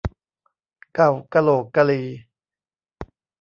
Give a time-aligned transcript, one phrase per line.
[0.95, 2.01] เก่ากะโหลกกะลี